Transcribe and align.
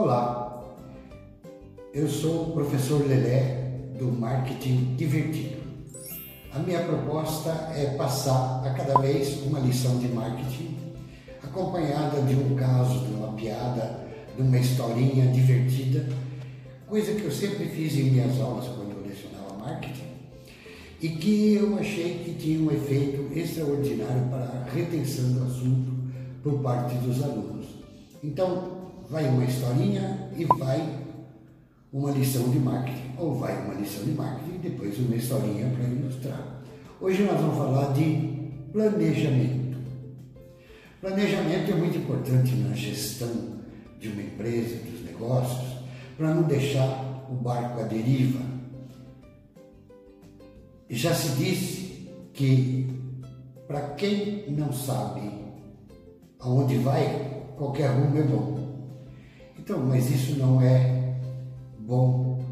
Olá, 0.00 0.62
eu 1.92 2.06
sou 2.06 2.50
o 2.50 2.52
professor 2.52 3.04
Lelé 3.04 3.80
do 3.98 4.04
Marketing 4.04 4.94
Divertido. 4.94 5.56
A 6.54 6.60
minha 6.60 6.84
proposta 6.84 7.50
é 7.74 7.96
passar 7.96 8.64
a 8.64 8.74
cada 8.74 8.96
vez 9.00 9.42
uma 9.42 9.58
lição 9.58 9.98
de 9.98 10.06
marketing 10.06 10.76
acompanhada 11.42 12.22
de 12.22 12.36
um 12.36 12.54
caso, 12.54 13.06
de 13.06 13.12
uma 13.12 13.32
piada, 13.32 14.06
de 14.36 14.42
uma 14.42 14.56
historinha 14.56 15.32
divertida, 15.32 16.08
coisa 16.86 17.14
que 17.14 17.24
eu 17.24 17.32
sempre 17.32 17.66
fiz 17.66 17.96
em 17.96 18.04
minhas 18.04 18.40
aulas 18.40 18.68
quando 18.68 18.92
eu 18.92 19.04
lecionava 19.04 19.58
marketing 19.58 20.12
e 21.02 21.08
que 21.08 21.54
eu 21.54 21.76
achei 21.76 22.22
que 22.24 22.34
tinha 22.34 22.60
um 22.60 22.70
efeito 22.70 23.36
extraordinário 23.36 24.28
para 24.30 24.44
a 24.44 24.70
retenção 24.72 25.32
do 25.32 25.42
assunto 25.42 25.92
por 26.40 26.60
parte 26.60 26.94
dos 26.98 27.20
alunos. 27.20 27.66
Então, 28.22 28.78
vai 29.10 29.26
uma 29.26 29.44
historinha 29.44 30.30
e 30.36 30.44
vai 30.44 31.06
uma 31.92 32.10
lição 32.10 32.50
de 32.50 32.58
marketing, 32.58 33.14
ou 33.16 33.34
vai 33.34 33.58
uma 33.64 33.74
lição 33.74 34.04
de 34.04 34.10
marketing 34.10 34.56
e 34.56 34.58
depois 34.58 34.98
uma 34.98 35.16
historinha 35.16 35.70
para 35.70 35.84
ilustrar. 35.84 36.62
Hoje 37.00 37.22
nós 37.22 37.40
vamos 37.40 37.56
falar 37.56 37.92
de 37.94 38.50
planejamento. 38.72 39.78
Planejamento 41.00 41.70
é 41.70 41.74
muito 41.74 41.96
importante 41.96 42.54
na 42.56 42.74
gestão 42.74 43.58
de 43.98 44.08
uma 44.08 44.20
empresa, 44.20 44.76
dos 44.84 45.04
negócios, 45.04 45.78
para 46.16 46.34
não 46.34 46.42
deixar 46.42 47.26
o 47.30 47.34
barco 47.34 47.80
à 47.80 47.84
deriva. 47.84 48.40
Já 50.90 51.14
se 51.14 51.30
disse 51.36 52.08
que 52.34 52.90
para 53.66 53.80
quem 53.90 54.50
não 54.50 54.72
sabe 54.72 55.30
aonde 56.40 56.76
vai, 56.78 57.44
qualquer 57.56 57.88
rumo 57.88 58.18
é 58.18 58.22
bom. 58.22 58.67
Então, 59.58 59.84
mas 59.84 60.10
isso 60.10 60.38
não 60.38 60.62
é 60.62 61.14
bom 61.78 62.42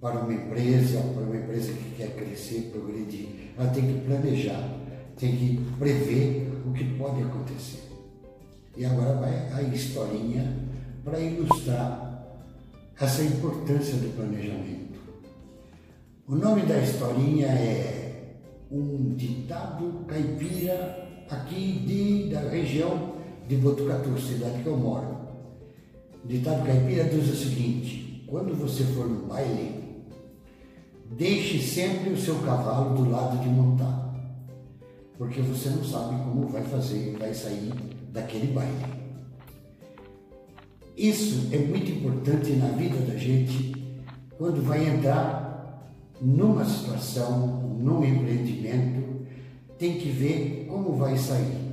para 0.00 0.20
uma 0.20 0.32
empresa, 0.32 1.00
para 1.00 1.24
uma 1.24 1.36
empresa 1.36 1.72
que 1.72 1.96
quer 1.96 2.14
crescer, 2.14 2.70
progredir. 2.72 3.28
Ela 3.58 3.68
tem 3.70 3.86
que 3.86 4.00
planejar, 4.06 4.68
tem 5.18 5.36
que 5.36 5.60
prever 5.78 6.50
o 6.64 6.72
que 6.72 6.84
pode 6.96 7.22
acontecer. 7.22 7.82
E 8.76 8.84
agora 8.84 9.14
vai 9.14 9.52
a 9.52 9.62
historinha 9.62 10.56
para 11.04 11.18
ilustrar 11.18 12.08
essa 13.00 13.22
importância 13.22 13.94
do 13.94 14.14
planejamento. 14.14 14.98
O 16.28 16.34
nome 16.36 16.62
da 16.62 16.78
historinha 16.78 17.46
é 17.46 18.36
um 18.70 19.14
ditado 19.14 20.04
caipira 20.06 21.24
aqui 21.30 21.84
de, 21.86 22.30
da 22.30 22.40
região 22.48 23.14
de 23.48 23.56
Botucatu, 23.56 24.20
cidade 24.20 24.62
que 24.62 24.68
eu 24.68 24.76
moro. 24.76 25.17
O 26.24 26.28
ditado 26.28 26.64
caipira 26.64 27.04
diz 27.04 27.28
o 27.28 27.36
seguinte: 27.36 28.24
quando 28.26 28.54
você 28.54 28.84
for 28.84 29.08
no 29.08 29.26
baile, 29.26 30.04
deixe 31.16 31.60
sempre 31.60 32.10
o 32.10 32.18
seu 32.18 32.36
cavalo 32.40 32.96
do 32.96 33.10
lado 33.10 33.38
de 33.38 33.48
montar, 33.48 34.14
porque 35.16 35.40
você 35.40 35.70
não 35.70 35.84
sabe 35.84 36.22
como 36.22 36.48
vai 36.48 36.62
fazer, 36.62 37.16
vai 37.18 37.32
sair 37.32 37.72
daquele 38.12 38.52
baile. 38.52 38.98
Isso 40.96 41.48
é 41.52 41.58
muito 41.58 41.90
importante 41.90 42.52
na 42.52 42.68
vida 42.68 42.98
da 42.98 43.16
gente 43.16 43.72
quando 44.36 44.62
vai 44.62 44.86
entrar 44.86 45.48
numa 46.20 46.64
situação, 46.64 47.76
num 47.78 48.04
empreendimento, 48.04 49.26
tem 49.78 49.98
que 49.98 50.10
ver 50.10 50.66
como 50.68 50.96
vai 50.96 51.16
sair. 51.16 51.68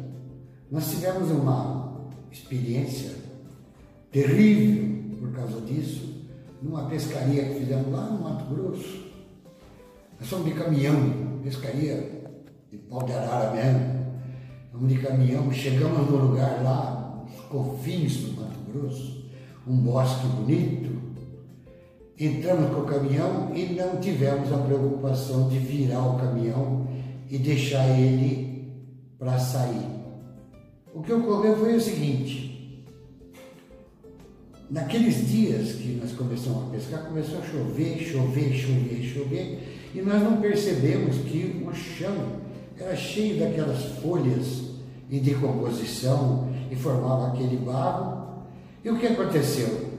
Nós 0.71 0.91
tivemos 0.91 1.31
uma 1.31 2.07
experiência 2.31 3.24
terrível 4.15 5.19
por 5.19 5.31
causa 5.33 5.59
disso, 5.59 6.23
numa 6.61 6.85
pescaria 6.85 7.43
que 7.43 7.59
fizemos 7.59 7.91
lá 7.91 8.05
no 8.05 8.23
Mato 8.23 8.45
Grosso. 8.45 9.03
Nós 10.17 10.29
somos 10.29 10.45
de 10.45 10.53
caminhão, 10.53 11.41
pescaria 11.43 12.23
de 12.71 12.77
pau 12.77 13.03
de 13.03 13.11
arara 13.11 13.51
mesmo. 13.51 14.05
Vamos 14.71 14.93
de 14.93 14.99
caminhão, 14.99 15.51
chegamos 15.51 16.09
no 16.09 16.15
lugar 16.27 16.63
lá, 16.63 17.25
nos 17.25 17.41
confins 17.47 18.21
do 18.21 18.41
Mato 18.41 18.71
Grosso, 18.71 19.25
um 19.67 19.75
bosque 19.79 20.27
bonito. 20.27 20.95
Entramos 22.17 22.73
com 22.73 22.81
o 22.83 22.85
caminhão 22.85 23.53
e 23.53 23.73
não 23.73 23.99
tivemos 23.99 24.49
a 24.53 24.59
preocupação 24.59 25.49
de 25.49 25.59
virar 25.59 26.07
o 26.07 26.17
caminhão 26.17 26.87
e 27.29 27.37
deixar 27.37 27.85
ele 27.99 28.71
para 29.19 29.37
sair. 29.37 29.85
O 30.93 31.01
que 31.01 31.11
ocorreu 31.11 31.57
foi 31.57 31.75
o 31.75 31.81
seguinte: 31.81 32.54
Naqueles 34.75 35.29
dias 35.29 35.71
que 35.77 35.97
nós 36.01 36.11
começamos 36.11 36.67
a 36.67 36.69
pescar, 36.69 37.05
começou 37.05 37.39
a 37.39 37.43
chover, 37.43 37.97
chover, 37.97 38.53
chover, 38.53 39.03
chover, 39.03 39.91
e 39.95 40.01
nós 40.01 40.21
não 40.21 40.41
percebemos 40.41 41.15
que 41.19 41.65
o 41.65 41.73
chão 41.73 42.41
era 42.77 42.93
cheio 42.93 43.39
daquelas 43.39 43.81
folhas 44.01 44.71
em 45.09 45.19
decomposição 45.19 46.49
e 46.69 46.75
formava 46.75 47.27
aquele 47.27 47.55
barro. 47.55 48.43
E 48.83 48.89
o 48.89 48.99
que 48.99 49.07
aconteceu? 49.07 49.91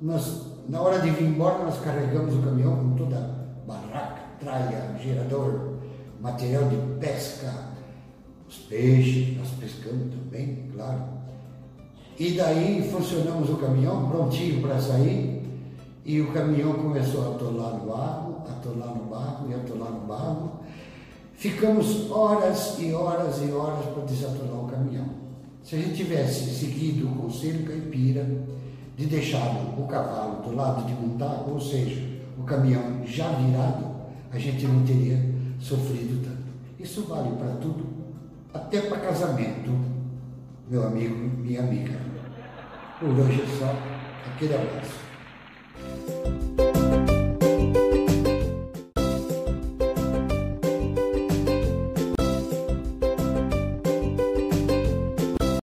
Nós, 0.00 0.40
na 0.70 0.80
hora 0.80 1.00
de 1.00 1.10
vir 1.10 1.26
embora, 1.26 1.62
nós 1.62 1.78
carregamos 1.80 2.34
o 2.34 2.40
caminhão 2.40 2.74
com 2.74 2.96
toda 2.96 3.16
a 3.18 3.66
barraca, 3.66 4.22
tralha, 4.40 4.98
gerador, 5.02 5.74
material 6.18 6.64
de 6.64 6.76
pesca, 6.98 7.52
os 8.48 8.56
peixes, 8.56 9.36
nós 9.36 9.50
pescamos 9.50 10.14
também, 10.14 10.70
claro 10.74 11.21
e 12.18 12.32
daí 12.32 12.88
funcionamos 12.90 13.48
o 13.50 13.56
caminhão 13.56 14.08
prontinho 14.08 14.60
para 14.60 14.80
sair 14.80 15.42
e 16.04 16.20
o 16.20 16.32
caminhão 16.32 16.74
começou 16.74 17.24
a 17.24 17.34
atolar 17.34 17.74
no 17.78 17.90
barro, 17.90 18.42
atolar 18.48 18.94
no 18.94 19.04
barro 19.04 19.50
e 19.50 19.54
atolar 19.54 19.90
no 19.90 20.00
barro. 20.00 20.52
Ficamos 21.34 22.10
horas 22.10 22.76
e 22.78 22.92
horas 22.92 23.40
e 23.42 23.50
horas 23.50 23.86
para 23.86 24.04
desatolar 24.04 24.64
o 24.64 24.68
caminhão. 24.68 25.06
Se 25.62 25.76
a 25.76 25.78
gente 25.78 25.96
tivesse 25.96 26.50
seguido 26.50 27.08
o 27.08 27.14
conselho 27.14 27.64
caipira 27.64 28.26
de 28.96 29.06
deixar 29.06 29.56
o 29.78 29.86
cavalo 29.86 30.42
do 30.42 30.54
lado 30.54 30.84
de 30.86 30.92
montar, 30.92 31.44
ou 31.48 31.60
seja, 31.60 32.02
o 32.38 32.42
caminhão 32.42 33.04
já 33.06 33.28
virado, 33.32 33.86
a 34.30 34.38
gente 34.38 34.66
não 34.66 34.84
teria 34.84 35.18
sofrido 35.60 36.22
tanto. 36.22 36.42
Isso 36.78 37.02
vale 37.04 37.30
para 37.36 37.54
tudo, 37.54 37.86
até 38.52 38.80
para 38.82 38.98
casamento 38.98 39.91
meu 40.72 40.86
amigo, 40.86 41.14
minha 41.14 41.60
amiga. 41.60 41.98
Por 42.98 43.10
hoje 43.10 43.42
é 43.42 43.58
só. 43.58 43.76
Aquele 44.26 44.54
abraço. 44.54 46.41